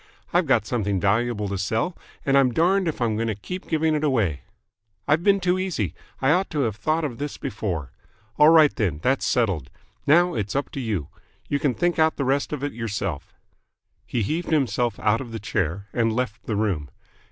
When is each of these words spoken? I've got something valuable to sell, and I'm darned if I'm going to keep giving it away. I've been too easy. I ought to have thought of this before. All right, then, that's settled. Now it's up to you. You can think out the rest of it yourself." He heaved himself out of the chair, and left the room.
I've 0.33 0.47
got 0.47 0.65
something 0.65 0.99
valuable 0.99 1.47
to 1.47 1.59
sell, 1.59 1.95
and 2.25 2.35
I'm 2.35 2.51
darned 2.53 2.87
if 2.87 2.99
I'm 2.99 3.15
going 3.15 3.27
to 3.27 3.35
keep 3.35 3.67
giving 3.67 3.93
it 3.93 4.03
away. 4.03 4.41
I've 5.07 5.21
been 5.23 5.39
too 5.39 5.59
easy. 5.59 5.93
I 6.23 6.31
ought 6.31 6.49
to 6.49 6.61
have 6.61 6.75
thought 6.75 7.03
of 7.03 7.19
this 7.19 7.37
before. 7.37 7.91
All 8.39 8.49
right, 8.49 8.75
then, 8.75 8.97
that's 9.03 9.27
settled. 9.27 9.69
Now 10.07 10.33
it's 10.33 10.55
up 10.55 10.71
to 10.71 10.79
you. 10.79 11.09
You 11.49 11.59
can 11.59 11.75
think 11.75 11.99
out 11.99 12.15
the 12.15 12.25
rest 12.25 12.51
of 12.51 12.63
it 12.63 12.73
yourself." 12.73 13.35
He 14.07 14.23
heaved 14.23 14.49
himself 14.49 14.99
out 14.99 15.21
of 15.21 15.31
the 15.31 15.39
chair, 15.39 15.87
and 15.93 16.11
left 16.11 16.47
the 16.47 16.55
room. 16.55 16.89